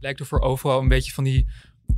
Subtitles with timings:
[0.00, 1.46] lijkt of er overal een beetje van die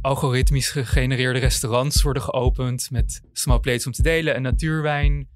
[0.00, 5.28] algoritmisch gegenereerde restaurants worden geopend met small plates om te delen en natuurwijn.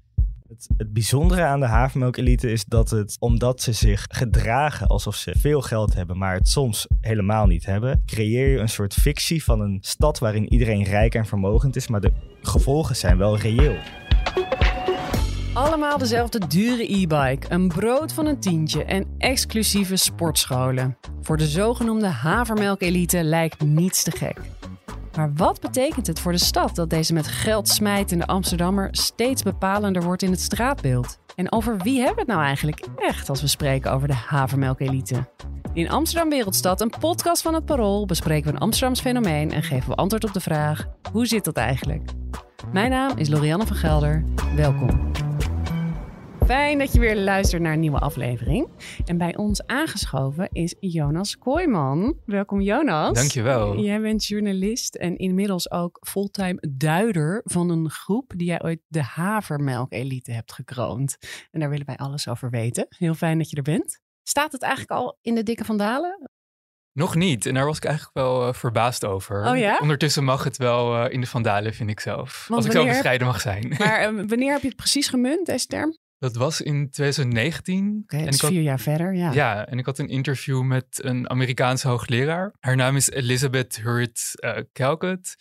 [0.47, 5.33] Het, het bijzondere aan de havermelk-elite is dat het, omdat ze zich gedragen alsof ze
[5.37, 9.61] veel geld hebben, maar het soms helemaal niet hebben, creëer je een soort fictie van
[9.61, 12.11] een stad waarin iedereen rijk en vermogend is, maar de
[12.41, 13.75] gevolgen zijn wel reëel.
[15.57, 20.97] Allemaal dezelfde dure e-bike, een brood van een tientje en exclusieve sportscholen.
[21.21, 24.39] Voor de zogenoemde havermelk-elite lijkt niets te gek.
[25.15, 30.03] Maar wat betekent het voor de stad dat deze met geld smijtende Amsterdammer steeds bepalender
[30.03, 31.19] wordt in het straatbeeld?
[31.35, 35.29] En over wie hebben we het nou eigenlijk echt als we spreken over de havermelk-elite?
[35.73, 39.89] In Amsterdam Wereldstad, een podcast van het Parool, bespreken we een Amsterdams fenomeen en geven
[39.89, 42.09] we antwoord op de vraag: hoe zit dat eigenlijk?
[42.71, 44.23] Mijn naam is Lorianne van Gelder.
[44.55, 45.26] Welkom.
[46.47, 48.67] Fijn dat je weer luistert naar een nieuwe aflevering.
[49.05, 52.17] En bij ons aangeschoven is Jonas Kooijman.
[52.25, 53.13] Welkom Jonas.
[53.13, 53.79] Dankjewel.
[53.79, 59.01] Jij bent journalist en inmiddels ook fulltime duider van een groep die jij ooit de
[59.01, 61.17] havermelk-elite hebt gekroond.
[61.51, 62.85] En daar willen wij alles over weten.
[62.89, 63.99] Heel fijn dat je er bent.
[64.23, 66.29] Staat het eigenlijk al in de dikke vandalen?
[66.93, 67.45] Nog niet.
[67.45, 69.49] En daar was ik eigenlijk wel uh, verbaasd over.
[69.49, 69.77] Oh ja?
[69.81, 72.45] Ondertussen mag het wel uh, in de vandalen, vind ik zelf.
[72.47, 73.75] Want als ik zo bescheiden mag zijn.
[73.77, 75.97] Maar uh, wanneer heb je het precies gemunt, deze term?
[76.19, 77.99] Dat was in 2019.
[78.03, 79.31] Oké, en ik had, vier jaar verder, ja.
[79.31, 82.53] ja, en ik had een interview met een Amerikaanse hoogleraar.
[82.59, 85.35] Haar naam is Elizabeth Hurd uh, Calcutt.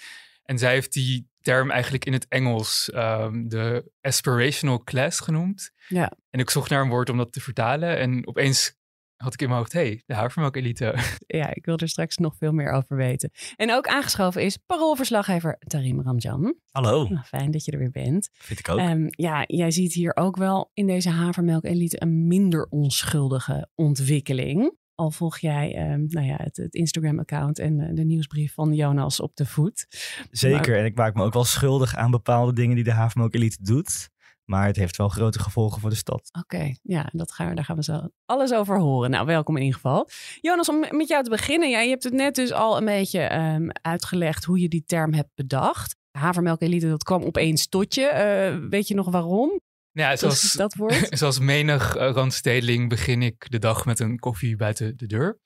[0.44, 5.70] En zij heeft die term eigenlijk in het Engels um, de aspirational class genoemd.
[5.88, 6.12] Ja.
[6.30, 7.98] En ik zocht naar een woord om dat te vertalen.
[7.98, 8.76] En opeens
[9.16, 10.94] had ik in mijn hoofd, hé, hey, de havermelk-elite.
[11.26, 13.30] Ja, ik wil er straks nog veel meer over weten.
[13.56, 16.54] En ook aangeschoven is paroolverslaggever Tarim Ramjan.
[16.70, 18.28] Hallo, Nou, fijn dat je er weer bent.
[18.32, 18.78] vind ik ook.
[18.78, 24.74] Um, ja, jij ziet hier ook wel in deze havermelk-elite een minder onschuldige ontwikkeling.
[24.94, 29.20] Al volg jij um, nou ja, het, het Instagram-account en uh, de nieuwsbrief van Jonas
[29.20, 29.86] op de voet.
[30.30, 30.78] Zeker, maar...
[30.78, 34.08] en ik maak me ook wel schuldig aan bepaalde dingen die de havermelk-elite doet.
[34.46, 36.28] Maar het heeft wel grote gevolgen voor de stad.
[36.32, 39.10] Oké, okay, ja, dat gaan we, daar gaan we zo alles over horen.
[39.10, 40.08] Nou, welkom in ieder geval.
[40.40, 41.70] Jonas, om met jou te beginnen.
[41.70, 45.14] Ja, je hebt het net dus al een beetje um, uitgelegd hoe je die term
[45.14, 45.96] hebt bedacht.
[46.10, 48.50] Havermelk-elite, dat kwam opeens tot je.
[48.62, 49.60] Uh, weet je nog waarom?
[49.90, 51.06] Ja, zoals, dat woord?
[51.18, 55.38] zoals menig uh, randstedeling begin ik de dag met een koffie buiten de deur.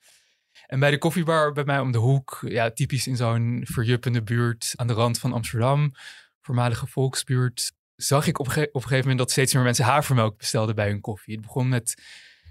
[0.66, 4.72] En bij de koffiebar bij mij om de hoek, ja, typisch in zo'n verjuppende buurt
[4.76, 5.92] aan de rand van Amsterdam,
[6.40, 7.72] voormalige volksbuurt,
[8.02, 11.00] zag ik op, op een gegeven moment dat steeds meer mensen havermelk bestelden bij hun
[11.00, 11.34] koffie.
[11.34, 12.02] Het begon met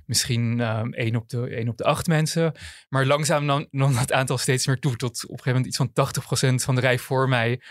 [0.05, 2.53] misschien um, één, op de, één op de acht mensen.
[2.89, 4.95] Maar langzaam nam, nam dat aantal steeds meer toe.
[4.95, 7.61] Tot op een gegeven moment iets van 80% van de rij voor mij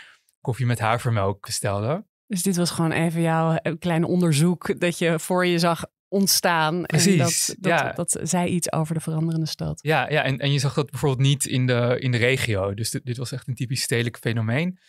[0.41, 2.05] koffie met havermelk bestelde.
[2.27, 6.81] Dus dit was gewoon even jouw kleine onderzoek dat je voor je zag ontstaan.
[6.81, 7.91] Precies, en dat, dat, ja.
[7.91, 9.79] dat zei iets over de veranderende stad.
[9.81, 12.73] Ja, ja en, en je zag dat bijvoorbeeld niet in de, in de regio.
[12.73, 14.79] Dus dit, dit was echt een typisch stedelijk fenomeen.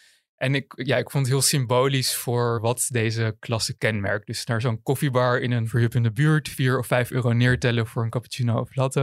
[0.41, 4.27] En ik, ja, ik vond het heel symbolisch voor wat deze klasse kenmerkt.
[4.27, 8.11] Dus naar zo'n koffiebar in een verhuppende buurt, vier of vijf euro neertellen voor een
[8.11, 9.01] cappuccino of latte.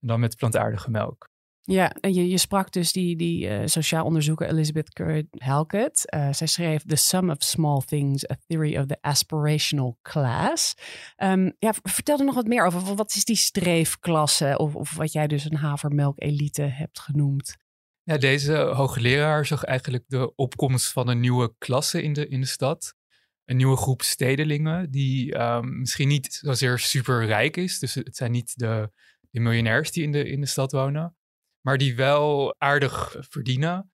[0.00, 1.30] En dan met plantaardige melk.
[1.62, 6.14] Ja, en je, je sprak dus die, die uh, sociaal onderzoeker Elizabeth Currid Halkett.
[6.14, 10.74] Uh, zij schreef The Sum of Small Things, A Theory of the Aspirational Class.
[11.16, 12.94] Um, ja, vertel er nog wat meer over.
[12.94, 17.56] Wat is die streefklasse of, of wat jij dus een havermelk-elite hebt genoemd?
[18.08, 22.46] Ja, deze hoogleraar zag eigenlijk de opkomst van een nieuwe klasse in de, in de
[22.46, 22.94] stad.
[23.44, 27.78] Een nieuwe groep stedelingen die um, misschien niet zozeer super rijk is.
[27.78, 28.90] Dus het zijn niet de,
[29.30, 31.16] de miljonairs die in de, in de stad wonen.
[31.60, 33.92] Maar die wel aardig verdienen.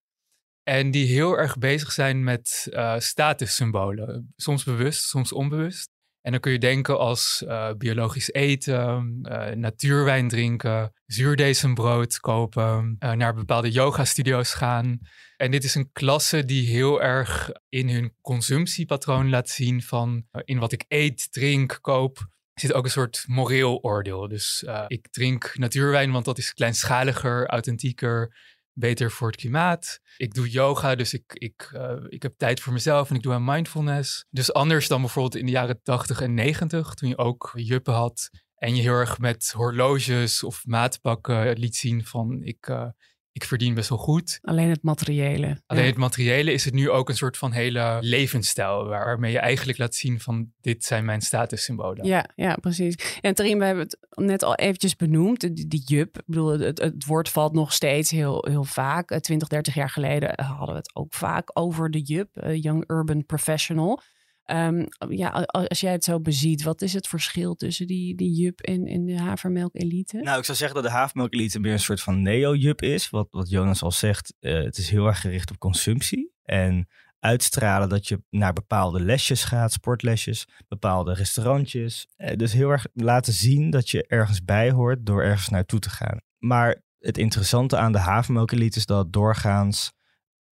[0.62, 4.32] En die heel erg bezig zijn met uh, statussymbolen.
[4.36, 5.91] Soms bewust, soms onbewust.
[6.22, 13.12] En dan kun je denken als uh, biologisch eten, uh, natuurwijn drinken, zuurdesembrood kopen, uh,
[13.12, 14.98] naar bepaalde yoga-studio's gaan.
[15.36, 20.58] En dit is een klasse die heel erg in hun consumptiepatroon laat zien van in
[20.58, 22.30] wat ik eet, drink, koop.
[22.54, 24.28] zit ook een soort moreel oordeel.
[24.28, 28.36] Dus ik drink natuurwijn, want dat is kleinschaliger, authentieker,
[28.72, 30.00] beter voor het klimaat.
[30.16, 33.32] Ik doe yoga, dus ik, ik, uh, ik heb tijd voor mezelf en ik doe
[33.32, 34.24] aan mindfulness.
[34.30, 38.30] Dus anders dan bijvoorbeeld in de jaren 80 en 90, toen je ook juppen had
[38.62, 42.88] en je heel erg met horloges of maatpakken liet zien van ik, uh,
[43.32, 44.38] ik verdien best wel goed.
[44.42, 45.62] Alleen het materiële.
[45.66, 45.88] Alleen ja.
[45.88, 49.94] het materiële is het nu ook een soort van hele levensstijl, waarmee je eigenlijk laat
[49.94, 52.06] zien van dit zijn mijn statussymbolen.
[52.06, 53.18] Ja, ja, precies.
[53.20, 56.18] En Tarim, we hebben het net al eventjes benoemd, die, die jup.
[56.18, 59.20] Ik bedoel, het, het, woord valt nog steeds heel, heel vaak.
[59.20, 63.26] 20, 30 jaar geleden hadden we het ook vaak over de jup, uh, Young Urban
[63.26, 64.00] Professional.
[64.44, 68.60] Ehm, ja, als jij het zo beziet, wat is het verschil tussen die, die jup
[68.60, 70.16] en, en de havermelk-elite?
[70.16, 73.10] Nou, ik zou zeggen dat de havermelk-elite meer een soort van neo-jup is.
[73.10, 76.32] Wat, wat Jonas al zegt, uh, het is heel erg gericht op consumptie.
[76.42, 82.06] En uitstralen dat je naar bepaalde lesjes gaat, sportlesjes, bepaalde restaurantjes.
[82.16, 85.90] Uh, dus heel erg laten zien dat je ergens bij hoort door ergens naartoe te
[85.90, 86.20] gaan.
[86.38, 89.92] Maar het interessante aan de havermelk-elite is dat doorgaans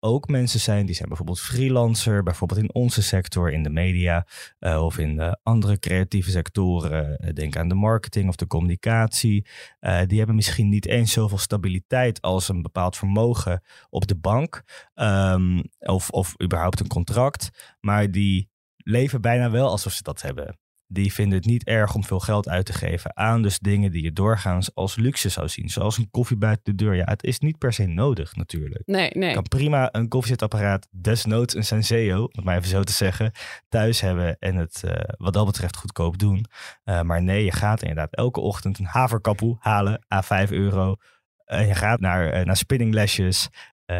[0.00, 4.26] ook mensen zijn die zijn bijvoorbeeld freelancer, bijvoorbeeld in onze sector, in de media
[4.60, 7.18] uh, of in de andere creatieve sectoren.
[7.24, 9.46] Uh, denk aan de marketing of de communicatie.
[9.80, 14.62] Uh, die hebben misschien niet eens zoveel stabiliteit als een bepaald vermogen op de bank
[14.94, 20.59] um, of, of überhaupt een contract, maar die leven bijna wel alsof ze dat hebben
[20.92, 24.02] die vinden het niet erg om veel geld uit te geven aan dus dingen die
[24.02, 25.68] je doorgaans als luxe zou zien.
[25.68, 26.94] Zoals een koffie buiten de deur.
[26.94, 28.82] Ja, het is niet per se nodig natuurlijk.
[28.86, 29.28] Nee, nee.
[29.28, 33.32] Je kan prima een koffiezetapparaat, desnoods een Senseo, om maar even zo te zeggen,
[33.68, 36.44] thuis hebben en het uh, wat dat betreft goedkoop doen.
[36.84, 40.96] Uh, maar nee, je gaat inderdaad elke ochtend een haverkapoe halen, a 5 euro.
[41.44, 43.48] En je gaat naar, uh, naar spinninglesjes.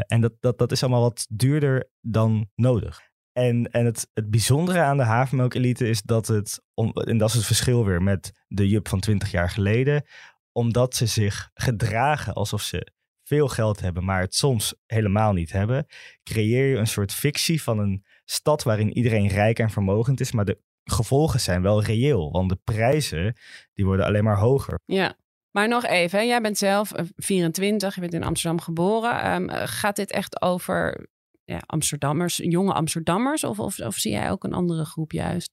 [0.06, 3.09] en dat, dat, dat is allemaal wat duurder dan nodig.
[3.40, 7.44] En, en het, het bijzondere aan de havermelk-elite is dat het, en dat is het
[7.44, 10.04] verschil weer met de Jup van 20 jaar geleden,
[10.52, 12.92] omdat ze zich gedragen alsof ze
[13.24, 15.86] veel geld hebben, maar het soms helemaal niet hebben,
[16.22, 20.44] creëer je een soort fictie van een stad waarin iedereen rijk en vermogend is, maar
[20.44, 23.36] de gevolgen zijn wel reëel, want de prijzen
[23.74, 24.80] die worden alleen maar hoger.
[24.84, 25.18] Ja.
[25.50, 29.32] Maar nog even, jij bent zelf 24, eh, je bent in Amsterdam geboren.
[29.32, 31.08] Um, gaat dit echt over
[31.50, 33.44] ja, Amsterdammers, jonge Amsterdammers?
[33.44, 35.50] Of, of, of zie jij ook een andere groep juist?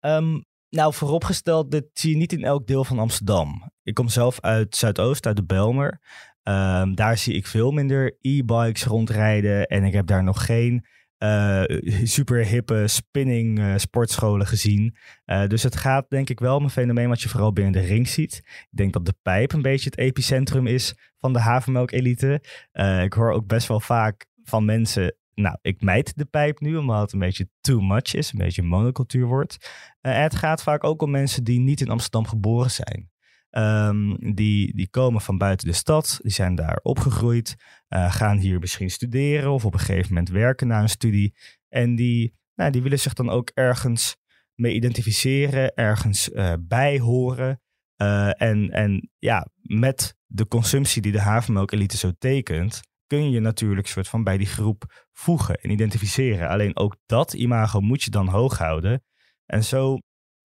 [0.00, 3.72] Um, nou, vooropgesteld, dit zie je niet in elk deel van Amsterdam.
[3.82, 6.00] Ik kom zelf uit Zuidoost, uit de Belmer.
[6.42, 9.66] Um, daar zie ik veel minder e-bikes rondrijden.
[9.66, 10.86] En ik heb daar nog geen
[11.18, 11.62] uh,
[12.04, 14.96] super hippe spinning uh, sportscholen gezien.
[15.26, 17.80] Uh, dus het gaat denk ik wel om een fenomeen wat je vooral binnen de
[17.80, 18.36] ring ziet.
[18.44, 22.42] Ik denk dat de pijp een beetje het epicentrum is van de havermelk-elite.
[23.04, 27.00] ik hoor ook best wel vaak van mensen nou, ik mijt de pijp nu, omdat
[27.00, 29.70] het een beetje too much is, een beetje monocultuur wordt.
[30.02, 33.10] Uh, het gaat vaak ook om mensen die niet in Amsterdam geboren zijn.
[33.50, 37.56] Um, die, die komen van buiten de stad, die zijn daar opgegroeid,
[37.88, 41.34] uh, gaan hier misschien studeren of op een gegeven moment werken na een studie.
[41.68, 44.16] En die, nou, die willen zich dan ook ergens
[44.54, 47.60] mee identificeren, ergens uh, bij horen.
[47.96, 54.08] en, en ja, met de consumptie die de havermelk-elite zo tekent, kun je natuurlijk soort
[54.08, 56.48] van bij die groep voegen en identificeren.
[56.48, 59.02] Alleen ook dat imago moet je dan hoog houden.
[59.46, 59.98] En zo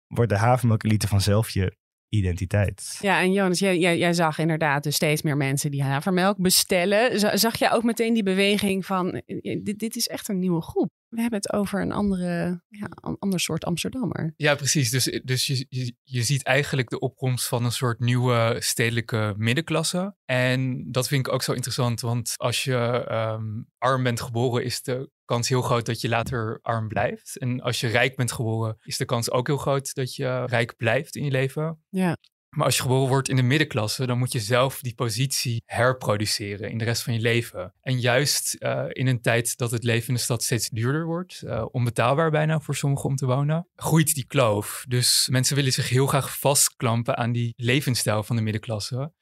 [0.06, 1.76] wordt de havermelk-elite vanzelf je
[2.08, 2.98] identiteit.
[3.00, 7.38] Ja, en Jonas, jij, jij, jij, zag inderdaad dus steeds meer mensen die havermelk bestellen.
[7.38, 10.90] Zag jij ook meteen die beweging van, eh, dit, dit is echt een nieuwe groep?
[11.08, 14.34] We hebben het over een andere, ja, een ander soort Amsterdammer.
[14.36, 14.90] Ja, precies.
[14.90, 20.14] Dus, dus je, je, je, ziet eigenlijk de opkomst van een soort nieuwe stedelijke middenklasse.
[20.24, 24.82] En dat vind ik ook zo interessant, want als je um, arm bent geboren, is
[24.82, 27.38] de kans heel groot dat je later arm blijft.
[27.38, 30.76] En als je rijk bent geboren, is de kans ook heel groot dat je rijk
[30.76, 31.84] blijft in je leven.
[31.88, 32.16] Ja.
[32.56, 36.70] Maar als je geboren wordt in de middenklasse, dan moet je zelf die positie herproduceren
[36.70, 37.74] in de rest van je leven.
[37.80, 41.42] En juist uh, in een tijd dat het leven in de stad steeds duurder wordt,
[41.44, 44.84] uh, onbetaalbaar bijna voor sommigen om te wonen, groeit die kloof.
[44.88, 49.12] Dus mensen willen zich heel graag vastklampen aan die levensstijl van de middenklasse.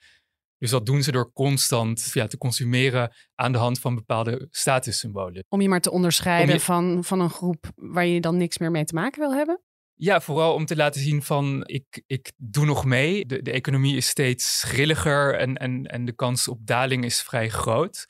[0.58, 5.44] Dus dat doen ze door constant ja, te consumeren aan de hand van bepaalde statussymbolen.
[5.48, 8.84] Om je maar te onderscheiden van, van een groep waar je dan niks meer mee
[8.84, 9.62] te maken wil hebben?
[9.96, 13.26] Ja, vooral om te laten zien van ik, ik doe nog mee.
[13.26, 17.48] De, de economie is steeds grilliger en, en, en de kans op daling is vrij
[17.48, 18.06] groot.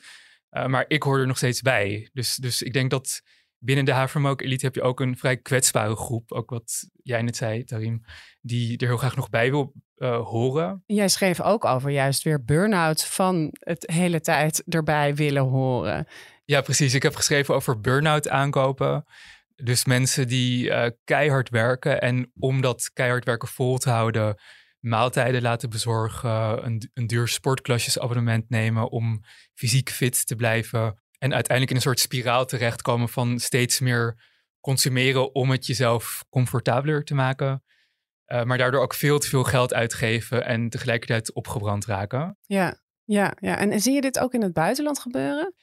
[0.51, 2.09] Uh, maar ik hoor er nog steeds bij.
[2.13, 3.23] Dus, dus ik denk dat
[3.59, 6.33] binnen de havermelk elite heb je ook een vrij kwetsbare groep.
[6.33, 8.05] Ook wat jij net zei, Tarim,
[8.41, 10.83] die er heel graag nog bij wil uh, horen.
[10.87, 16.07] Jij schreef ook over juist weer burn-out van het hele tijd erbij willen horen.
[16.45, 16.95] Ja, precies.
[16.95, 19.05] Ik heb geschreven over burn-out aankopen.
[19.55, 24.41] Dus mensen die uh, keihard werken en om dat keihard werken vol te houden,
[24.81, 29.21] maaltijden laten bezorgen, een, een duur sportklasjesabonnement nemen om
[29.55, 31.03] fysiek fit te blijven.
[31.19, 37.05] En uiteindelijk in een soort spiraal terechtkomen van steeds meer consumeren om het jezelf comfortabeler
[37.05, 37.63] te maken.
[38.27, 42.39] Uh, maar daardoor ook veel te veel geld uitgeven en tegelijkertijd opgebrand raken.
[42.47, 43.59] Ja, ja, ja.
[43.59, 45.55] En zie je dit ook in het buitenland gebeuren?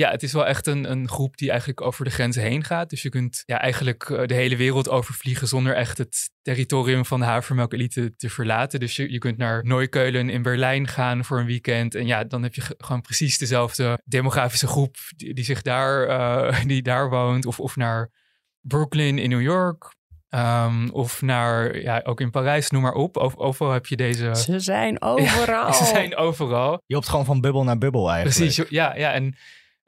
[0.00, 2.90] Ja, het is wel echt een, een groep die eigenlijk over de grenzen heen gaat.
[2.90, 7.20] Dus je kunt ja, eigenlijk eh, de hele wereld overvliegen zonder echt het territorium van
[7.20, 8.80] de havermelk-elite te verlaten.
[8.80, 11.94] Dus je, je kunt naar Neukölln in Berlijn gaan voor een weekend.
[11.94, 16.64] En ja, dan heb je gewoon precies dezelfde demografische groep die, die zich daar, uh,
[16.72, 17.46] die daar woont.
[17.46, 18.10] Of, of naar
[18.60, 19.94] Brooklyn in New York.
[20.28, 23.16] Ehm, of naar, ja, ook in Parijs, noem maar op.
[23.16, 24.34] overal heb je deze...
[24.34, 25.72] Ze zijn overal.
[25.72, 26.82] ze zijn overal.
[26.86, 28.36] Je hopt gewoon van bubbel naar bubbel eigenlijk.
[28.36, 28.96] Precies, ja.
[28.96, 29.36] ja en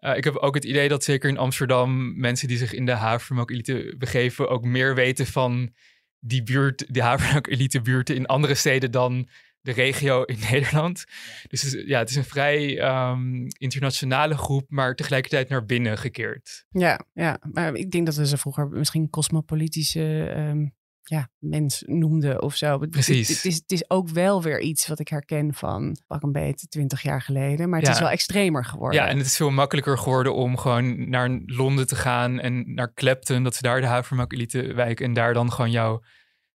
[0.04, 2.92] uh, ik heb ook het idee dat zeker in Amsterdam mensen die zich in de
[2.92, 4.48] havermelk-elite begeven...
[4.48, 5.72] ook meer weten van
[6.18, 9.28] die buurt, de havermelk-elite buurten in andere steden dan
[9.60, 11.04] de regio in Nederland.
[11.48, 16.64] Dus ja, het is een vrij ehm, internationale groep, maar tegelijkertijd naar binnen gekeerd.
[16.70, 22.42] Ja, ja, maar ik denk dat we ze vroeger misschien cosmopolitische um, ja, mens noemden
[22.42, 22.78] of zo.
[22.78, 23.28] Precies.
[23.28, 26.66] Het, is, het is ook wel weer iets wat ik herken van pak een beetje
[26.66, 29.00] twintig jaar geleden, maar het is wel extremer geworden.
[29.00, 32.94] Ja, en het is veel makkelijker geworden om gewoon naar Londen te gaan en naar
[32.94, 36.02] Clapton, dat ze daar de havermelk elite wijk en daar dan gewoon jouw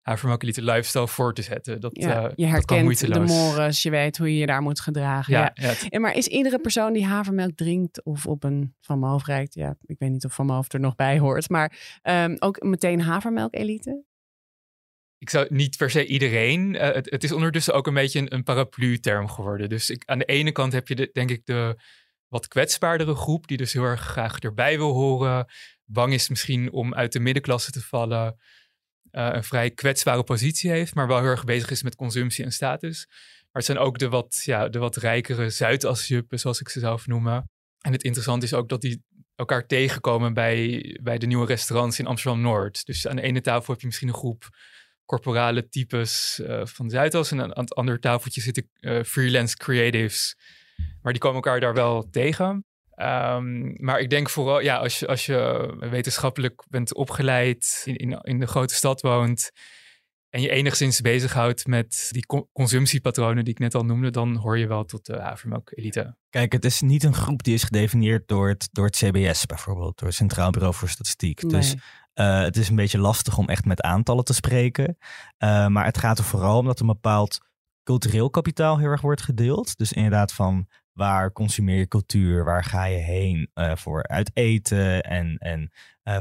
[0.06, 1.80] havermelkelite lifestyle voor te zetten.
[1.80, 5.32] Dat, ja, uh, je herkent de mores, je weet hoe je je daar moet gedragen.
[5.32, 5.72] Ja, ja.
[5.88, 9.76] En maar is iedere persoon die havermelk drinkt of op een Van Moof rijdt, ja,
[9.86, 14.04] ik weet niet of Van Moof er nog bij hoort, maar um, ook meteen havermelk-elite?
[15.18, 16.74] Ik zou niet per se iedereen.
[16.74, 19.68] Uh, het, het, is ondertussen ook een beetje een, een paraplu-term geworden.
[19.68, 21.76] Dus ik, aan de ene kant heb je de, denk ik de
[22.28, 25.46] wat kwetsbaardere groep, die dus heel erg graag erbij wil horen.
[25.84, 28.38] Bang is misschien om uit de middenklasse te vallen.
[29.10, 32.52] Eh, een vrij kwetsbare positie heeft, maar wel heel erg bezig is met consumptie en
[32.52, 33.06] status.
[33.08, 37.06] Maar het zijn ook de wat, ja, de wat rijkere Zuidasjuppen, zoals ik ze zelf
[37.06, 37.50] noemen.
[37.80, 39.02] En het interessante is ook dat die
[39.34, 42.86] elkaar tegenkomen bij, bij de nieuwe restaurants in Amsterdam-Noord.
[42.86, 44.48] Dus aan de ene tafel heb je misschien een groep
[45.06, 47.30] corporale types uh, van Zuidas.
[47.30, 50.36] En aan het andere tafeltje zitten uh, freelance creatives.
[51.02, 52.64] Maar die komen elkaar daar wel tegen.
[52.96, 58.18] Um, maar ik denk vooral, ja, als je, als je wetenschappelijk bent opgeleid, in, in,
[58.22, 59.50] in de grote stad woont
[60.30, 64.66] en je enigszins bezighoudt met die consumptiepatronen die ik net al noemde, dan hoor je
[64.66, 66.16] wel tot de havermelk-elite.
[66.30, 69.98] Kijk, het is niet een groep die is gedefinieerd door het, door het CBS bijvoorbeeld,
[69.98, 71.48] door het Centraal Bureau voor Statistiek.
[71.48, 71.74] Dus
[72.20, 74.96] uh, het is een beetje lastig om echt met aantallen te spreken.
[75.38, 77.38] Uh, maar het gaat er vooral om dat een bepaald
[77.82, 79.76] cultureel kapitaal heel erg wordt gedeeld.
[79.76, 82.44] Dus inderdaad van Waar consumeer je cultuur?
[82.44, 85.70] Waar ga je heen uh, voor uit eten en, en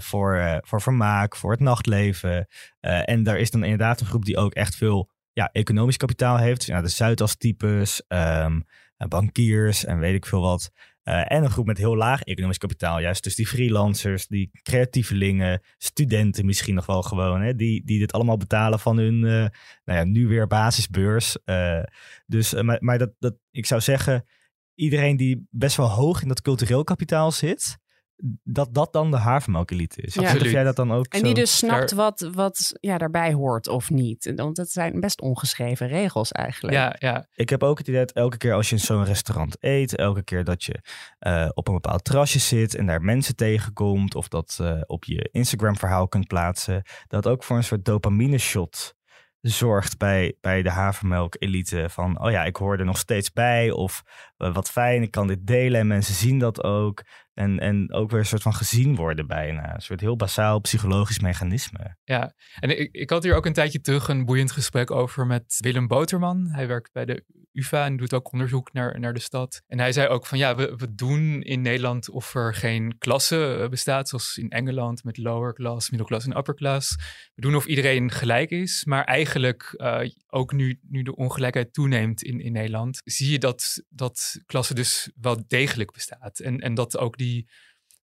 [0.02, 2.48] voor, voor vermaak, voor het nachtleven?
[2.80, 6.58] en daar is dan inderdaad een groep die ook echt veel ja, economisch kapitaal heeft.
[6.58, 8.66] Dus, ja, de Zuidas-types, um,
[9.08, 10.72] bankiers en weet ik veel wat.
[11.06, 13.00] En een groep met heel laag economisch kapitaal.
[13.00, 17.42] Juist dus die freelancers, die creatievelingen, studenten misschien nog wel gewoon.
[17.42, 19.50] Hè, die, die dit allemaal betalen van hun, nou
[19.86, 21.38] ja, nu weer basisbeurs.
[22.26, 24.26] dus, maar, maar dat, dat, ik zou zeggen,
[24.76, 27.78] iedereen die best wel hoog in dat cultureel kapitaal zit,
[28.44, 30.14] dat dat dan de havermelkelite is.
[30.14, 30.36] Ja.
[30.36, 33.90] Of jij dat dan ook En die dus snapt wat, wat ja, daarbij hoort of
[33.90, 34.32] niet.
[34.36, 36.78] Want dat zijn best ongeschreven regels eigenlijk.
[36.78, 37.28] Ja, ja.
[37.34, 40.24] Ik heb ook het idee dat elke keer als je in zo'n restaurant eet, elke
[40.24, 40.82] keer dat je
[41.20, 45.30] uh, op een bepaald terrasje zit en daar mensen tegenkomt, of dat uh, op je
[45.32, 48.96] Instagram verhaal kunt plaatsen, dat ook voor een soort dopamine shot
[49.42, 51.86] zorgt bij, bij de havermelk-elite.
[51.90, 53.72] Van, oh ja, ik hoor er nog steeds bij.
[53.72, 54.04] Of
[54.38, 57.04] uh, wat fijn, ik kan dit delen en mensen zien dat ook.
[57.36, 59.74] En, en ook weer een soort van gezien worden bijna.
[59.74, 61.98] Een soort heel basaal psychologisch mechanisme.
[62.04, 65.58] Ja, en ik, ik had hier ook een tijdje terug een boeiend gesprek over met
[65.60, 66.48] Willem Boterman.
[66.52, 67.24] Hij werkt bij de
[67.56, 69.62] UvA en doet ook onderzoek naar, naar de stad.
[69.68, 73.58] En hij zei ook van ja, we, we doen in Nederland of er geen klasse
[73.62, 76.96] eh, bestaat, zoals in Engeland met lower class, middelklas en upper class.
[77.36, 80.00] We doen of iedereen gelijk is, maar eigenlijk uh,
[80.30, 85.12] ook nu, nu de ongelijkheid toeneemt in, in Nederland, zie je dat, dat klasse dus
[85.22, 86.40] wel degelijk bestaat.
[86.40, 87.25] En, en dat ook die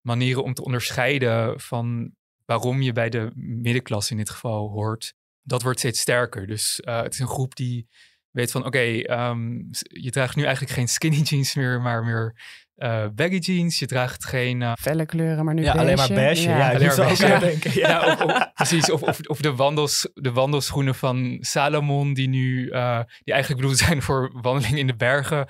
[0.00, 2.14] manieren om te onderscheiden van
[2.44, 6.46] waarom je bij de middenklasse in dit geval hoort, dat wordt steeds sterker.
[6.46, 7.88] Dus uh, het is een groep die
[8.30, 8.68] weet van oké,
[9.04, 12.34] okay, um, je draagt nu eigenlijk geen skinny jeans meer, maar meer
[12.76, 13.78] uh, baggy jeans.
[13.78, 14.60] Je draagt geen...
[14.60, 16.48] Uh, Felle kleuren, maar nu Ja, alleen maar beige.
[16.48, 17.26] Ja, ja alleen maar beige.
[17.26, 17.38] Ja.
[17.38, 17.74] Denken.
[17.74, 18.12] Ja.
[18.12, 18.90] of, of, precies.
[18.90, 22.66] Of, of, of, de, wandels, de wandelschoenen van Salomon, die nu...
[22.66, 25.48] Uh, die eigenlijk bedoeld zijn voor wandeling in de bergen.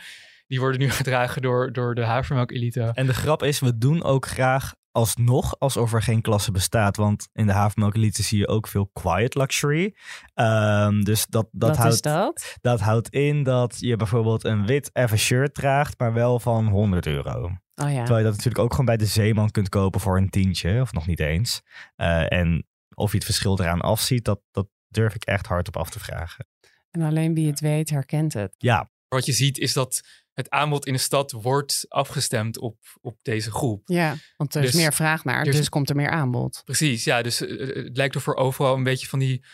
[0.53, 2.91] Die worden nu gedragen door, door de havermelk-elite.
[2.95, 6.97] En de grap is, we doen ook graag alsnog alsof er geen klasse bestaat.
[6.97, 9.95] Want in de havermelkelite zie je ook veel quiet luxury.
[10.35, 12.57] Um, dus dat, dat, Wat houdt, dat?
[12.61, 17.07] dat houdt in dat je bijvoorbeeld een wit even shirt draagt, maar wel van 100
[17.07, 17.45] euro.
[17.45, 17.97] Oh ja.
[17.97, 20.93] Terwijl je dat natuurlijk ook gewoon bij de zeeman kunt kopen voor een tientje, of
[20.93, 21.63] nog niet eens.
[21.97, 25.77] Uh, en of je het verschil eraan afziet, dat, dat durf ik echt hard op
[25.77, 26.47] af te vragen.
[26.91, 28.55] En alleen wie het weet, herkent het.
[28.59, 28.91] Ja.
[29.09, 33.51] Wat je ziet is dat het aanbod in de stad wordt afgestemd op, op deze
[33.51, 33.83] groep.
[33.85, 36.63] Ja, want er is dus meer vraag naar, dus, dus, komt er meer aanbod.
[36.65, 37.23] Precies, ja.
[37.23, 39.45] Dus uh, het lijkt ervoor overal een beetje van die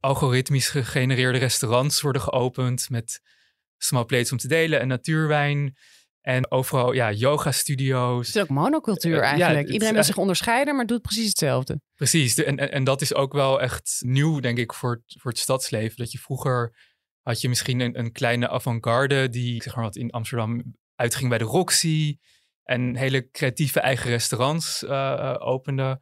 [0.00, 3.20] algoritmisch gegenereerde restaurants worden geopend met
[3.76, 5.76] small plates om te delen en natuurwijn.
[6.20, 8.26] En overal, ja, yoga-studio's.
[8.26, 9.68] Het is ook monocultuur Eh, ja, eigenlijk.
[9.68, 11.80] Iedereen wil zich onderscheiden, maar doet precies hetzelfde.
[11.94, 15.30] Precies, en, en, en dat is ook wel echt nieuw, denk ik, voor het, voor
[15.30, 15.96] het stadsleven.
[15.96, 16.74] Dat je vroeger
[17.28, 21.38] had je misschien een, een kleine avant-garde die, zeg maar wat, in Amsterdam uitging bij
[21.38, 22.18] de Roxy.
[22.62, 26.00] En hele creatieve eigen restaurants eh, eh, opende.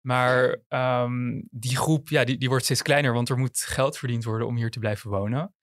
[0.00, 4.24] Maar ehm, die groep, ja, die, die wordt steeds kleiner, want er moet geld verdiend
[4.24, 5.54] worden om hier te blijven wonen.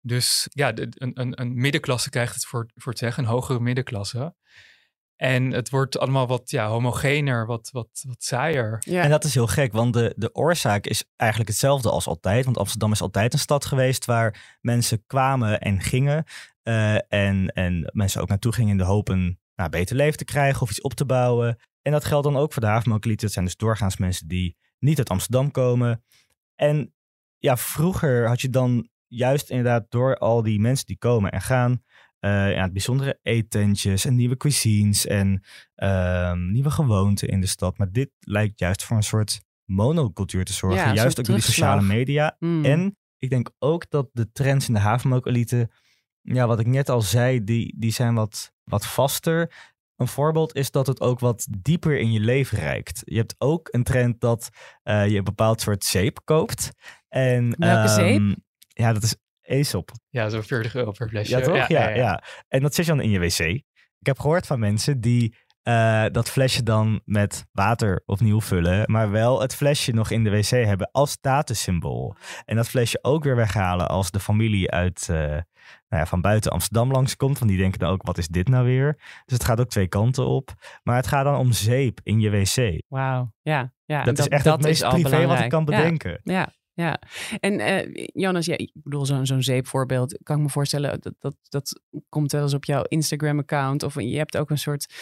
[0.00, 4.34] Dus ja, een, een, een middenklasse krijgt het voor, voor het zeggen, een hogere middenklasse.
[5.16, 8.82] En het wordt allemaal wat ja, homogener, wat, wat, wat saaier.
[8.86, 9.02] Ja.
[9.02, 12.44] En dat is heel gek, want de, de oorzaak is eigenlijk hetzelfde als altijd.
[12.44, 16.24] Want Amsterdam is altijd een stad geweest waar mensen kwamen en gingen.
[16.62, 20.24] eh, en, en mensen ook naartoe gingen in de hoop een nou, beter leven te
[20.24, 21.58] krijgen of iets op te bouwen.
[21.82, 23.24] En dat geldt dan ook voor de havenmokkelieten.
[23.24, 26.04] Het zijn dus doorgaans mensen die niet uit Amsterdam komen.
[26.54, 26.94] En
[27.38, 31.82] ja, vroeger had je dan juist inderdaad door al die mensen die komen en gaan...
[32.26, 35.42] eh ja, bijzondere eetentjes en nieuwe cuisines en
[35.74, 37.78] ehm, nieuwe gewoonten in de stad.
[37.78, 40.78] Maar dit lijkt juist voor een soort monocultuur te zorgen.
[40.80, 42.36] Ja, juist ook door die sociale media.
[42.38, 42.64] Mm.
[42.64, 45.70] En ik denk ook dat de trends in de havenmokelite,
[46.20, 49.52] ja, wat ik net al zei, die, die zijn wat, wat vaster.
[49.96, 53.02] Een voorbeeld is dat het ook wat dieper in je leven reikt.
[53.04, 54.48] Je hebt ook een trend dat
[54.82, 56.70] eh, je een bepaald soort zeep koopt.
[57.08, 58.16] En, Welke zeep?
[58.18, 58.34] ehm,
[58.68, 59.16] Ja, dat is
[59.46, 59.90] Aesop.
[60.08, 61.38] Ja, zo'n 40 euro per flesje.
[61.38, 61.68] Ja, toch?
[61.68, 63.38] Ja, ja, En dat zit je dan in je wc.
[63.98, 65.34] Ik heb gehoord van mensen die
[65.66, 70.30] eh, dat flesje dan met water opnieuw vullen, maar wel het flesje nog in de
[70.30, 72.16] wc hebben als statussymbool.
[72.44, 75.42] En dat flesje ook weer weghalen als de familie uit, eh, nou
[75.88, 77.38] ja, van buiten Amsterdam langskomt.
[77.38, 78.92] Want die denken dan ook, wat is dit nou weer?
[78.96, 80.50] Dus het gaat ook twee kanten op.
[80.82, 82.82] Maar het gaat dan om zeep in je wc.
[82.88, 83.72] Wauw, ja.
[83.84, 84.04] ja.
[84.04, 86.20] dat, is echt het meest privé wat ik kan bedenken.
[86.22, 86.52] Ja, ja.
[87.40, 91.36] En eh, Jonas, ja, ik bedoel, zo'n zo'n zeepvoorbeeld, kan ik me voorstellen, dat, dat,
[91.48, 93.82] dat komt wel eens op jouw Instagram-account.
[93.82, 94.94] Of je hebt ook een soort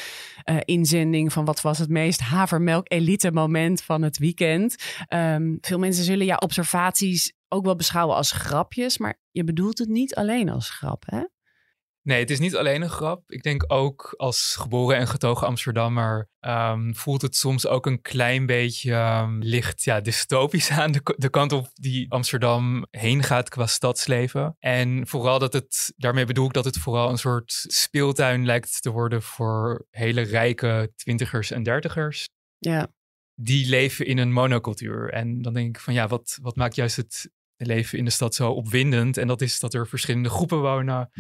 [0.43, 4.76] eh, inzending van wat was het meest havermelk-elite moment van het weekend.
[5.09, 9.88] Ehm, veel mensen zullen jouw observaties ook wel beschouwen als grapjes, maar je bedoelt het
[9.88, 11.23] niet alleen als grap, hè?
[12.05, 13.31] Nee, het is niet alleen een grap.
[13.31, 18.47] Ik denk ook als geboren en getogen Amsterdammer ehm, voelt het soms ook een klein
[18.47, 23.67] beetje ehm, licht ja, dystopisch aan de, de kant op die Amsterdam heen gaat qua
[23.67, 24.57] stadsleven.
[24.59, 28.90] En vooral dat het, daarmee bedoel ik dat het vooral een soort speeltuin lijkt te
[28.90, 32.29] worden voor hele rijke twintigers en dertigers.
[32.59, 32.88] Ja,
[33.35, 35.11] Die leven in een monocultuur.
[35.11, 38.35] En dan denk ik van ja, wat, wat maakt juist het leven in de stad
[38.35, 39.17] zo opwindend?
[39.17, 41.11] En dat is dat er verschillende groepen wonen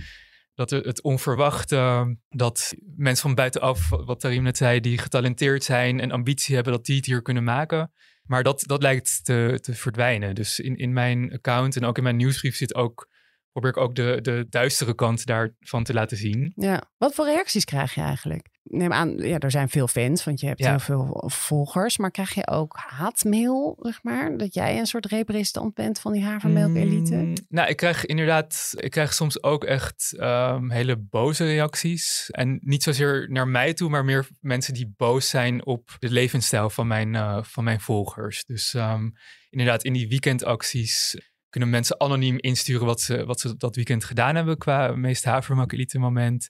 [0.54, 6.10] dat het onverwachte, dat mensen van buitenaf, wat Tarim net zei, die getalenteerd zijn en
[6.10, 7.92] ambitie hebben, dat die het hier kunnen maken.
[8.24, 10.34] Maar dat, dat lijkt te, te verdwijnen.
[10.34, 13.08] Dus in, in mijn account en ook in mijn nieuwsbrief zit ook,
[13.52, 16.52] probeer ik ook de, de duistere kant daarvan te laten zien.
[16.54, 16.82] ja.
[16.98, 18.48] Wat voor reacties krijg je eigenlijk?
[18.64, 20.70] Neem aan, ja, er zijn veel fans, want je hebt Ja.
[20.70, 21.98] heel veel volgers.
[21.98, 24.36] Maar krijg je ook haatmail, zeg maar?
[24.36, 27.14] Dat jij een soort representant bent van die havermelk-elite?
[27.14, 32.28] Mm, nou, ik krijg inderdaad, ik krijg soms ook echt ehm, hele boze reacties.
[32.30, 36.70] En niet zozeer naar mij toe, maar meer mensen die boos zijn op de levensstijl
[36.70, 38.44] van mijn, eh, van mijn volgers.
[38.44, 39.08] Dus ehm,
[39.50, 41.16] inderdaad, in die weekendacties
[41.48, 45.72] kunnen mensen anoniem insturen wat ze, wat ze dat weekend gedaan hebben qua meest havermelk
[45.72, 46.48] elite moment.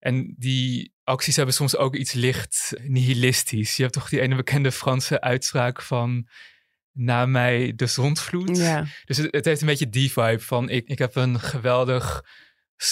[0.00, 3.76] En die acties hebben soms ook iets licht nihilistisch.
[3.76, 6.28] Je hebt toch die ene bekende Franse uitspraak van
[6.92, 8.56] na mij de zondvloed.
[8.56, 12.24] Ja, Dus het, het heeft een beetje die vibe van ik, ik heb een geweldig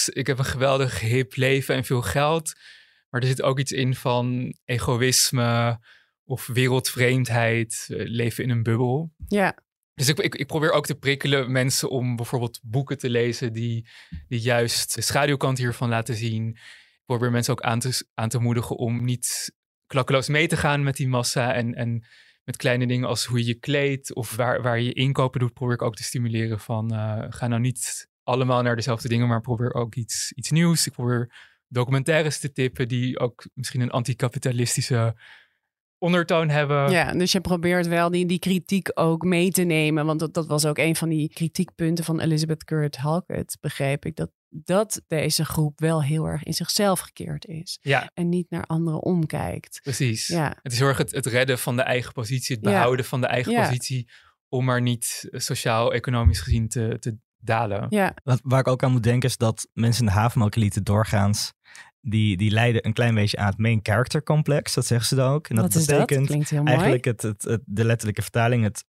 [0.05, 2.53] ik heb een geweldig hip leven en veel geld.
[3.09, 5.79] Maar er zit ook iets in van egoïsme
[6.23, 9.13] of wereldvreemdheid, eh, leven in een bubbel.
[9.27, 9.57] ja,
[9.93, 13.87] Dus ik, ik, ik probeer ook te prikkelen mensen om bijvoorbeeld boeken te lezen die,
[14.27, 16.57] die juist de schaduwkant hiervan laten zien.
[17.09, 19.55] Probeer mensen ook aan te, aan te moedigen om niet
[19.87, 21.53] klakkeloos mee te gaan met die massa.
[21.53, 22.05] En, en
[22.43, 25.73] met kleine dingen als hoe je je kleedt of waar, waar je inkopen doet, probeer
[25.73, 29.73] ik ook te stimuleren van eh, ga nou niet allemaal naar dezelfde dingen, maar probeer
[29.73, 30.87] ook iets, iets nieuws.
[30.87, 31.31] Ik probeer
[31.67, 35.15] documentaires te tippen die ook misschien een anticapitalistische
[35.97, 36.91] ondertoon hebben.
[36.91, 37.13] ja.
[37.13, 40.05] Dus je probeert wel die, die kritiek ook mee te nemen.
[40.05, 44.15] Want dat, dat was ook een van die kritiekpunten van Elizabeth Currid Halkett, begreep ik.
[44.15, 47.77] Dat, dat deze groep wel heel erg in zichzelf gekeerd is.
[47.81, 49.79] ja En niet naar anderen omkijkt.
[49.81, 50.27] precies.
[50.27, 52.71] Ja, Het is heel erg het, het redden van de eigen positie, het Ja.
[52.71, 53.61] behouden van de eigen Ja.
[53.67, 54.09] positie,
[54.49, 57.85] om maar niet eh, sociaal-economisch gezien te, te dalen.
[57.89, 61.53] ja, Wat, waar ik ook aan moet denken is dat mensen in de havenmelkelite doorgaans
[62.01, 64.73] die, die leiden een klein beetje aan het main character complex.
[64.73, 65.47] Dat zeggen ze dan ook.
[65.47, 66.07] En dat Wat is dat?
[66.07, 68.83] betekent eigenlijk het, het, het- de letterlijke vertaling, het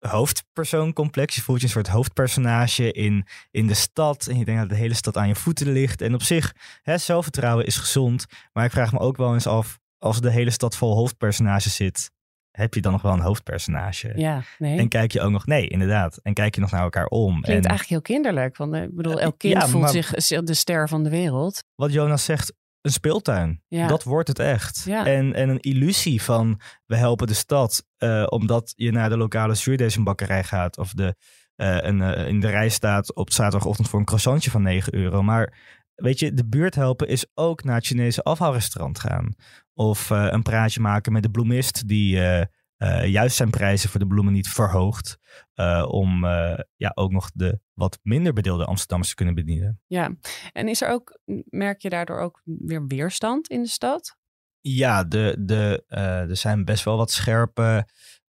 [0.52, 1.34] hoofdpersooncomplex.
[1.34, 4.26] Je voelt je een soort hoofdpersonage in, in de stad.
[4.26, 6.00] En je denkt dat de hele stad aan je voeten ligt.
[6.00, 8.26] En op zich, hè, zelfvertrouwen is gezond.
[8.52, 12.10] Maar ik vraag me ook wel eens af, als de hele stad vol hoofdpersonages zit,
[12.50, 14.12] heb je dan nog wel een hoofdpersonage?
[14.16, 14.78] Ja, nee.
[14.78, 16.16] En kijk je ook nog, nee, inderdaad.
[16.22, 17.40] En kijk je nog naar elkaar om.
[17.40, 18.56] Klinkt en eigenlijk heel kinderlijk.
[18.56, 21.64] Want eh, ik bedoel, elk kind Ja, voelt maar- zich de ster van de wereld.
[21.74, 23.62] wat Jonas zegt, een speeltuin.
[23.68, 23.86] Ja.
[23.86, 24.82] Dat wordt het echt.
[24.84, 25.06] Ja.
[25.06, 29.54] En, en een illusie van we helpen de stad eh, omdat je naar de lokale
[29.54, 31.14] zuurdesembakkerij gaat of de,
[31.54, 35.22] eh, een, eh, in de rij staat op zaterdagochtend voor een croissantje van 9 euro.
[35.22, 35.58] Maar
[35.94, 39.34] weet je, de buurt helpen is ook naar het Chinese afhaalrestaurant gaan.
[39.74, 42.20] Of een praatje maken met de bloemist die
[42.78, 45.18] eh, juist zijn prijzen voor de bloemen niet verhoogt.
[45.54, 49.80] eh, om eh, ja, ook nog de wat minder bedeelde Amsterdammers te kunnen bedienen.
[49.86, 50.16] Ja.
[50.52, 54.16] En is er ook, merk je daardoor ook weer weerstand in de stad?
[54.60, 55.84] Ja, de, de,
[56.28, 57.88] er zijn best wel wat scherpe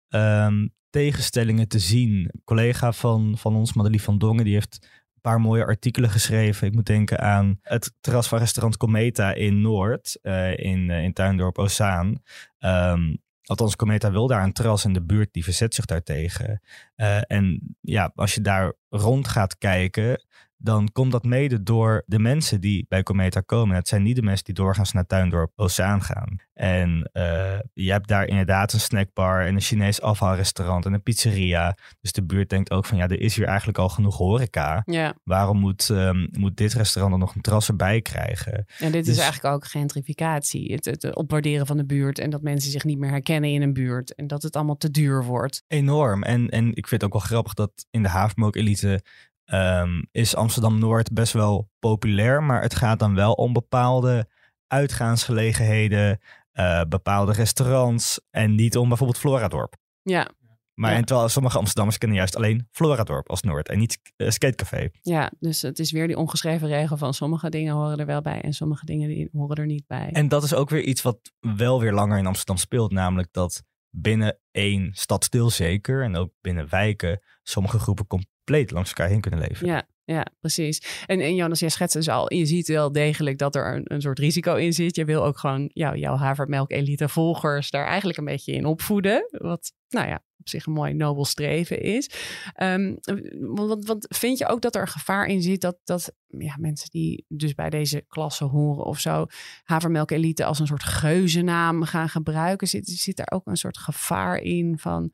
[0.08, 2.10] ehm, tegenstellingen te zien.
[2.10, 4.78] Een collega van, van ons, Madeleine van Dongen, die heeft
[5.14, 6.66] een paar mooie artikelen geschreven.
[6.66, 10.18] Ik moet denken aan het terras van restaurant Cometa in Noord,
[10.56, 12.22] in, in Tuindorp Ozaan.
[12.58, 13.14] Ehm,
[13.48, 16.60] althans, Cometa wil daar een terras in de buurt, die verzet zich daartegen.
[16.94, 20.22] Eh, en ja, als je daar rond gaat kijken,
[20.58, 23.76] dan komt dat mede door de mensen die bij Cometa komen.
[23.76, 26.36] Het zijn niet de mensen die doorgaans naar Tuindorp Ozaan gaan.
[26.54, 31.76] En eh, je hebt daar inderdaad een snackbar en een Chinees afhaalrestaurant en een pizzeria.
[32.00, 34.82] Dus de buurt denkt ook van ja, er is hier eigenlijk al genoeg horeca.
[34.86, 35.14] Ja.
[35.24, 38.66] Waarom moet, ehm, moet dit restaurant dan nog een terras erbij krijgen?
[38.78, 40.72] En dit Dus- is eigenlijk ook gentrificatie.
[40.72, 43.72] Het, het opwaarderen van de buurt en dat mensen zich niet meer herkennen in een
[43.72, 44.14] buurt.
[44.14, 45.62] En dat het allemaal te duur wordt.
[45.68, 46.22] Enorm.
[46.22, 49.02] En, en ik vind het ook wel grappig dat in de havermook-elite
[49.48, 52.42] ehm, is Amsterdam-Noord best wel populair.
[52.42, 54.28] Maar het gaat dan wel om bepaalde
[54.66, 56.20] uitgaansgelegenheden,
[56.52, 58.20] eh, bepaalde restaurants.
[58.30, 59.76] En niet om bijvoorbeeld Floradorp.
[60.02, 60.28] Ja,
[60.74, 60.96] Maar Ja.
[60.96, 64.88] en terwijl sommige Amsterdammers kennen juist alleen Floradorp als Noord en niet eh, Skatecafé.
[65.00, 68.40] ja, dus het is weer die ongeschreven regel van sommige dingen horen er wel bij
[68.40, 70.08] en sommige dingen die horen er niet bij.
[70.12, 72.92] En dat is ook weer iets wat wel weer langer in Amsterdam speelt.
[72.92, 78.06] Namelijk dat binnen één stadsdeel zeker en ook binnen wijken sommige groepen
[78.48, 79.66] compleet langs elkaar heen kunnen leven.
[79.66, 81.02] Ja, ja, precies.
[81.06, 84.00] En, en Jonas, jij schetst dus al, je ziet wel degelijk dat er een, een
[84.00, 84.96] soort risico in zit.
[84.96, 89.28] Je wil ook gewoon jou, jouw havermelk-elite volgers daar eigenlijk een beetje in opvoeden.
[89.30, 92.10] Wat, nou ja, op zich een mooi nobel streven is.
[92.52, 92.94] Ehm,
[93.40, 97.24] want, want vind je ook dat er gevaar in zit dat, dat ja, mensen die
[97.28, 99.26] dus bij deze klasse horen of zo,
[99.62, 102.68] havermelk-elite als een soort geuzennaam gaan gebruiken?
[102.68, 105.12] Zit, zit daar ook een soort gevaar in van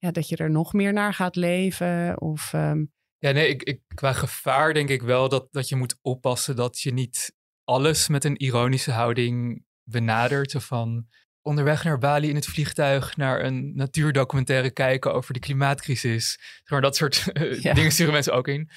[0.00, 2.20] ja, dat je er nog meer naar gaat leven?
[2.20, 2.52] Of...
[2.52, 2.84] ehm,
[3.18, 6.80] Ja, nee, ik, ik, qua gevaar denk ik wel dat, dat je moet oppassen dat
[6.80, 7.32] je niet
[7.64, 10.52] alles met een ironische houding benadert.
[10.58, 11.06] Van
[11.42, 16.38] onderweg naar Bali in het vliegtuig naar een natuurdocumentaire kijken over de klimaatcrisis.
[16.66, 17.74] Maar dat soort eh, Ja.
[17.74, 18.70] dingen sturen mensen ook in.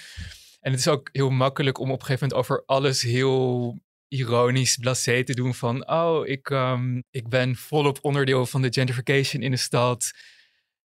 [0.60, 4.78] En het is ook heel makkelijk om op een gegeven moment over alles heel ironisch
[4.78, 9.52] blasé te doen van oh, ik, ehm, ik ben volop onderdeel van de gentrification in
[9.52, 10.12] de stad.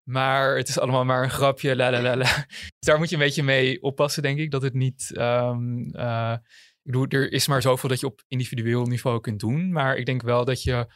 [0.07, 2.45] Maar het is allemaal maar een grapje, la la la la.
[2.47, 4.51] Dus daar moet je een beetje mee oppassen, denk ik.
[4.51, 5.11] Dat het niet.
[5.13, 6.35] ehm, eh,
[6.83, 9.71] ik bedoel, er is maar zoveel dat je op individueel niveau kunt doen.
[9.71, 10.87] Maar ik denk wel dat je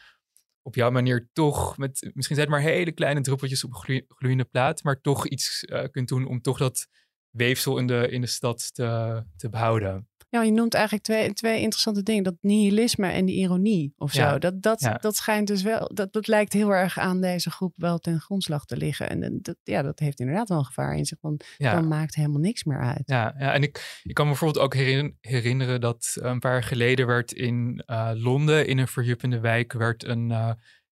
[0.62, 2.10] op jouw manier toch met.
[2.14, 4.82] Misschien zijn het maar hele kleine druppeltjes op een gloei- gloeiende plaat.
[4.82, 6.88] Maar toch iets eh, kunt doen om toch dat
[7.32, 10.06] weefsel in de, in de stad te, te behouden.
[10.28, 12.22] Ja, je noemt eigenlijk twee, twee interessante dingen.
[12.22, 14.20] Dat nihilisme en die ironie of zo.
[14.20, 14.94] Ja, Dat, dat, ja.
[15.00, 18.64] dat schijnt dus wel, dat, dat lijkt heel erg aan deze groep wel ten grondslag
[18.64, 19.08] te liggen.
[19.08, 21.18] En dat, ja, dat heeft inderdaad wel een gevaar in zich.
[21.20, 21.74] Want Ja.
[21.74, 23.02] dan maakt helemaal niks meer uit.
[23.04, 26.62] Ja, ja en ik, ik kan me bijvoorbeeld ook herin- herinneren dat een paar jaar
[26.62, 30.50] geleden werd in eh, Londen, in een verjuppende wijk, werd een eh,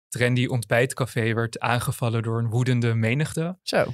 [0.08, 3.58] trendy ontbijtcafé werd aangevallen door een woedende menigte.
[3.62, 3.86] Zo.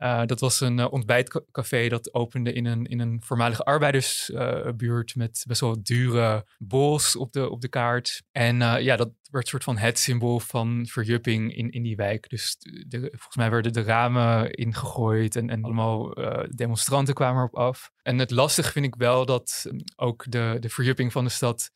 [0.00, 5.44] Eh, dat was een uh, ontbijtcafé dat opende in een, in een voormalige arbeidersbuurt met
[5.46, 8.22] best wel dure bols op de, op de kaart.
[8.32, 11.96] En uh, ja, dat werd een soort van het symbool van verjupping in, in die
[11.96, 12.28] wijk.
[12.28, 12.56] Dus
[12.88, 16.14] de, volgens mij werden de ramen ingegooid en, en allemaal
[16.54, 17.90] demonstranten kwamen erop af.
[18.02, 21.70] En het lastig vind ik wel dat um, ook de, de verjupping van de stad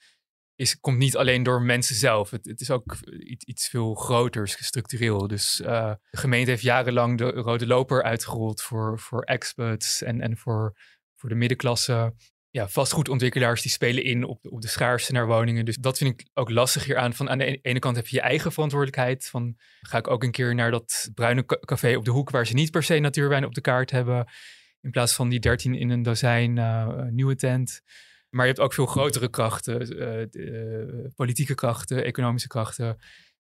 [0.57, 2.31] is, komt niet alleen door mensen zelf.
[2.31, 5.27] Het, is ook iets, iets veel groters, structureel.
[5.27, 10.37] Dus uh, de gemeente heeft jarenlang de rode loper uitgerold voor, voor experts en, en
[10.37, 10.77] voor,
[11.15, 12.15] voor de middenklasse.
[12.51, 15.65] Ja, vastgoedontwikkelaars die spelen in op de, op de schaarste naar woningen.
[15.65, 17.15] Dus dat vind ik ook lastig hier aan.
[17.15, 19.29] Van aan de ene kant heb je je eigen verantwoordelijkheid.
[19.29, 22.55] Van ga ik ook een keer naar dat bruine café op de hoek waar ze
[22.55, 24.27] niet per se natuurwijn op de kaart hebben.
[24.81, 27.83] In plaats van die dertien in een dozijn uh, nieuwe tent.
[28.35, 29.99] Maar je hebt ook veel grotere krachten, uh,
[30.31, 32.97] de, politieke krachten, economische krachten,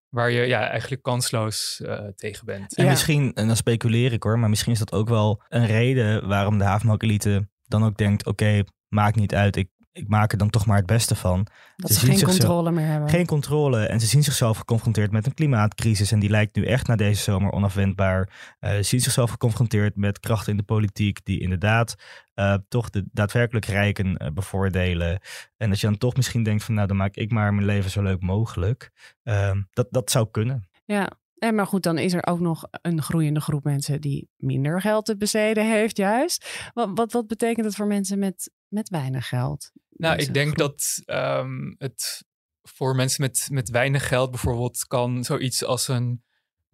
[0.08, 2.76] waar je ja, eigenlijk kansloos uh, tegen bent.
[2.76, 6.28] En misschien, en dan speculeer ik hoor, maar misschien is dat ook wel een reden
[6.28, 10.50] waarom de havenmelkelite dan ook denkt, oké, maakt niet uit, ik ik maak er dan
[10.50, 11.46] toch maar het beste van.
[11.76, 13.08] Dat ze, ze geen controle meer hebben.
[13.08, 13.86] Geen controle.
[13.86, 16.12] En ze zien zichzelf geconfronteerd met een klimaatcrisis.
[16.12, 18.56] En die lijkt nu echt na deze zomer onafwendbaar.
[18.60, 21.94] Uh, zien zichzelf geconfronteerd met krachten in de politiek die inderdaad
[22.34, 25.20] uh, toch de daadwerkelijk rijken uh, bevoordelen.
[25.56, 27.90] En dat je dan toch misschien denkt van nou dan maak ik maar mijn leven
[27.90, 28.90] zo leuk mogelijk.
[29.22, 30.68] Ehm, dat, dat zou kunnen.
[30.84, 34.80] Ja, en maar goed, dan is er ook nog een groeiende groep mensen die minder
[34.80, 36.70] geld te besteden heeft, juist.
[36.74, 39.70] Wat, wat, wat betekent het voor mensen met, met weinig geld?
[40.04, 42.24] Nou, ik denk dat um, het
[42.62, 46.22] voor mensen met, met weinig geld bijvoorbeeld kan zoiets als een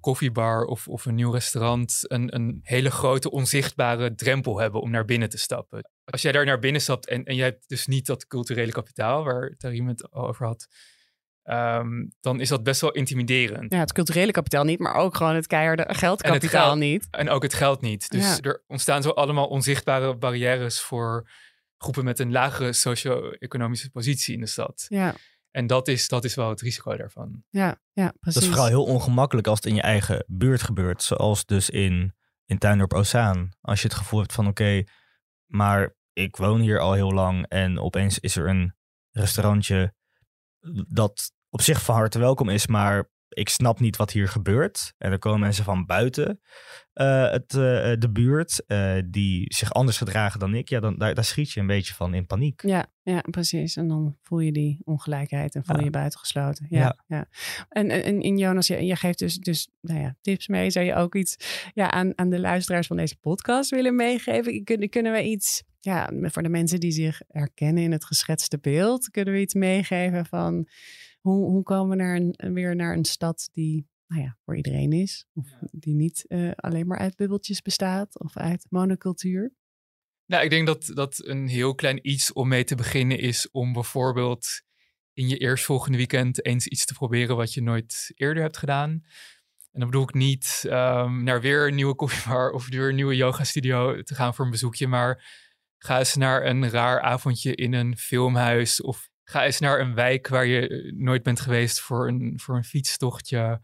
[0.01, 5.05] koffiebar of, of een nieuw restaurant een, een hele grote onzichtbare drempel hebben om naar
[5.05, 5.91] binnen te stappen.
[6.05, 9.25] Als jij daar naar binnen stapt en, en jij hebt dus niet dat culturele kapitaal
[9.25, 10.67] waar Tarim het over had,
[11.45, 13.73] um, dan is dat best wel intimiderend.
[13.73, 17.09] Ja, het culturele kapitaal niet, maar ook gewoon het keiharde geldkapitaal geld, niet.
[17.11, 18.11] En ook het geld niet.
[18.11, 18.41] Dus ja.
[18.41, 21.31] er ontstaan zo allemaal onzichtbare barrières voor
[21.83, 24.87] groepen met een lagere socio-economische positie in de stad.
[24.89, 25.15] Ja.
[25.51, 27.45] En dat is, dat is wel het risico daarvan.
[27.51, 28.35] Ja, ja, precies.
[28.35, 31.03] Dat is vooral heel ongemakkelijk als het in je eigen buurt gebeurt.
[31.03, 32.15] Zoals dus in,
[32.45, 33.51] in Tuindorp Ozaan.
[33.61, 34.85] Als je het gevoel hebt van oké,
[35.47, 38.75] maar ik woon hier al heel lang en opeens is er een
[39.11, 39.95] restaurantje
[40.89, 44.95] dat op zich van harte welkom is, maar ik snap niet wat hier gebeurt.
[44.99, 46.41] En er komen mensen van buiten
[46.95, 47.61] uh, het, uh,
[47.99, 50.69] de buurt uh, die zich anders gedragen dan ik.
[50.69, 52.63] Ja, dan, daar, daar, schiet je een beetje van in paniek.
[52.67, 53.77] Ja, ja, precies.
[53.77, 56.67] En dan voel je die ongelijkheid en voel je je buitengesloten.
[56.69, 56.97] Ja, ja.
[57.07, 57.29] ja.
[57.69, 60.71] En, en, in Jonas, je, je geeft dus, dus nou ja, tips mee.
[60.71, 61.37] Zou je ook iets
[61.75, 64.65] ja, aan, aan de luisteraars van deze podcast willen meegeven?
[64.65, 69.11] Kunnen, kunnen we iets ja, voor de mensen die zich herkennen in het geschetste beeld,
[69.11, 70.69] kunnen we iets meegeven van
[71.21, 74.93] hoe, hoe komen we naar een, weer naar een stad die nou ja, voor iedereen
[74.93, 75.27] is?
[75.33, 79.53] Of die niet uh, alleen maar uit bubbeltjes bestaat of uit monocultuur?
[80.27, 83.73] Nou, ik denk dat dat een heel klein iets om mee te beginnen is om
[83.73, 84.63] bijvoorbeeld
[85.13, 88.91] in je eerstvolgende weekend eens iets te proberen wat je nooit eerder hebt gedaan.
[89.71, 93.17] En dan bedoel ik niet um, naar weer een nieuwe koffiebar of weer een nieuwe
[93.17, 95.25] yoga studio te gaan voor een bezoekje, maar
[95.79, 100.29] ga eens naar een raar avondje in een filmhuis of Ga eens naar een wijk
[100.29, 103.63] waar je eh, nooit bent geweest voor een, voor een fietstochtje.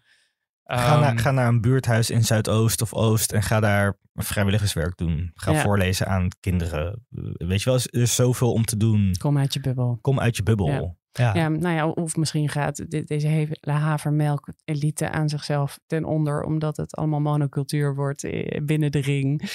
[0.65, 4.97] Ga, naar, ehm, ga naar een buurthuis in Zuidoost of Oost en ga daar vrijwilligerswerk
[4.97, 5.31] doen.
[5.35, 7.07] Ga voorlezen aan kinderen.
[7.33, 9.15] Weet je wel, er is zoveel om te doen.
[9.19, 9.99] Kom uit je bubbel.
[10.01, 10.69] Kom uit je bubbel.
[10.69, 10.95] Ja.
[11.17, 11.49] Ja.
[11.49, 16.95] nou ja, of misschien gaat deze hele havermelk elite aan zichzelf ten onder, omdat het
[16.95, 19.51] allemaal monocultuur wordt eh, binnen de ring.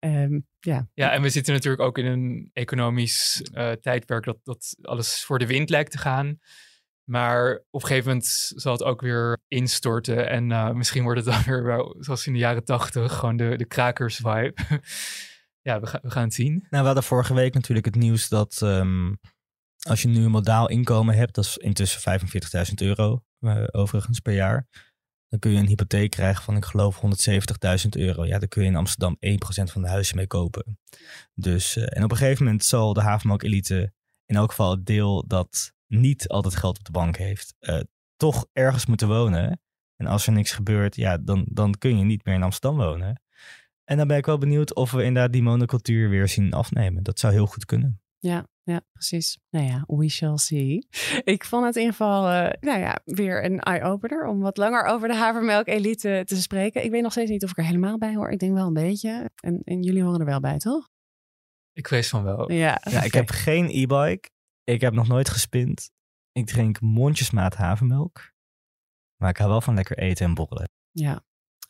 [0.00, 0.88] Um, ja.
[0.94, 5.38] ja, en we zitten natuurlijk ook in een economisch uh, tijdperk dat, dat alles voor
[5.38, 6.38] de wind lijkt te gaan.
[7.04, 10.28] Maar op een gegeven moment zal het ook weer instorten.
[10.28, 13.56] En uh, misschien wordt het dan weer wel, zoals in de jaren tachtig, gewoon de,
[13.56, 14.54] de krakers-vibe.
[15.68, 16.52] ja, we, ga, we, gaan het zien.
[16.52, 19.18] Nou, we hadden vorige week natuurlijk het nieuws dat um,
[19.88, 22.20] als je nu een modaal inkomen hebt, dat is intussen
[22.68, 24.68] 45.000 euro uh, overigens per jaar.
[25.28, 27.00] Dan kun je een hypotheek krijgen van, ik geloof,
[27.82, 28.24] 170.000 euro.
[28.24, 30.78] Ja, daar kun je in Amsterdam 1% van de huizen mee kopen.
[31.34, 33.92] Dus, uh, en op een gegeven moment zal de havenmelk elite
[34.26, 37.80] in elk geval het deel dat niet altijd geld op de bank heeft, uh,
[38.16, 39.60] toch ergens moeten wonen.
[39.96, 43.22] En als er niks gebeurt, ja, dan, dan kun je niet meer in Amsterdam wonen.
[43.84, 47.02] En dan ben ik wel benieuwd of we inderdaad die monocultuur weer zien afnemen.
[47.02, 48.03] Dat zou heel goed kunnen.
[48.24, 49.38] Ja, ja, precies.
[49.50, 50.88] Nou ja, we shall see.
[51.24, 54.84] Ik vond het in ieder geval uh, nou ja, weer een eye-opener om wat langer
[54.84, 56.84] over de havermelk-elite te spreken.
[56.84, 58.30] Ik weet nog steeds niet of ik er helemaal bij hoor.
[58.30, 59.30] Ik denk wel een beetje.
[59.36, 60.88] En, en jullie horen er wel bij, toch?
[61.72, 62.52] Ik vrees van wel.
[62.52, 64.30] Ja, ja ik heb geen e-bike.
[64.64, 65.90] Ik heb nog nooit gespind.
[66.32, 68.32] Ik drink mondjesmaat havermelk.
[69.16, 70.68] Maar ik hou wel van lekker eten en borrelen.
[70.90, 71.24] Ja,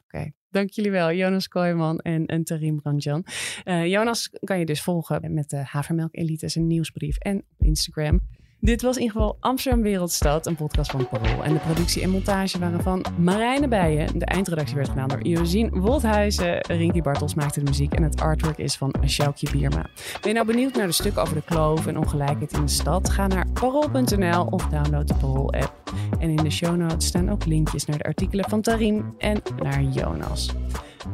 [0.04, 0.32] oké.
[0.54, 3.24] Dank jullie wel, Jonas Kooijman en, en Ranjan.
[3.64, 8.20] Uh, Jonas kan je dus volgen met de Havermelk Elite, zijn nieuwsbrief en op Instagram.
[8.64, 11.42] Dit was in ieder geval Amsterdam Wereldstad, een podcast van Parool.
[11.42, 14.18] En de productie en montage waren van Marijne Bijen.
[14.18, 16.60] De eindredactie werd gedaan door Josien Wolthuizen.
[16.60, 19.86] Rinky Bartels maakte de muziek en het artwork is van Sjoukje Bierma.
[20.20, 23.10] Ben je nou benieuwd naar de stukken over de kloof en ongelijkheid in de stad?
[23.10, 25.92] Ga naar parool.nl of download de Parool-app.
[26.18, 29.82] En in de show notes staan ook linkjes naar de artikelen van Tarim en naar
[29.82, 30.54] Jonas.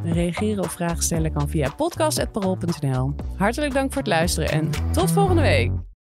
[0.04, 3.14] Reageren of vragen stellen kan via podcast.parool.nl.
[3.36, 5.89] Hartelijk dank voor het luisteren en tot volgende week.